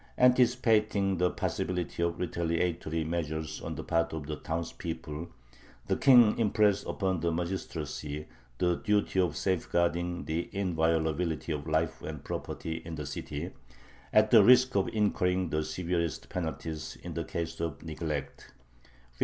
Anticipating 0.17 1.19
the 1.19 1.29
possibility 1.29 2.01
of 2.01 2.17
retaliatory 2.19 3.03
measures 3.03 3.61
on 3.61 3.75
the 3.75 3.83
part 3.83 4.13
of 4.13 4.25
the 4.25 4.35
townspeople, 4.37 5.29
the 5.85 5.95
King 5.95 6.39
impressed 6.39 6.87
upon 6.87 7.19
the 7.19 7.31
magistracy 7.31 8.25
the 8.57 8.77
duty 8.77 9.19
of 9.19 9.37
safeguarding 9.37 10.25
the 10.25 10.49
inviolability 10.53 11.51
of 11.51 11.67
life 11.67 12.01
and 12.01 12.23
property 12.23 12.81
in 12.83 12.95
the 12.95 13.05
city, 13.05 13.51
at 14.11 14.31
the 14.31 14.43
risk 14.43 14.75
of 14.75 14.87
incurring 14.87 15.51
the 15.51 15.63
severest 15.63 16.29
penalties 16.29 16.97
in 17.03 17.13
the 17.13 17.23
case 17.23 17.59
of 17.59 17.83
neglect 17.83 18.53
(1577). 18.57 18.57